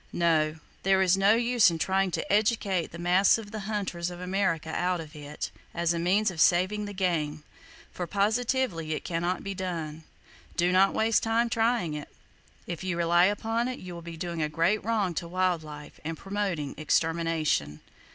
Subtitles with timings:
[0.13, 4.19] No: there is no use in trying to "educate" the mass of the hunters of
[4.19, 7.43] America out of it, as a means of saving the game;
[7.91, 10.01] for positively it can not be done!
[10.57, 12.09] Do not waste time in trying it.
[12.65, 15.99] If you rely upon it, you will be doing a great wrong to wild life,
[16.03, 17.81] and promoting extermination.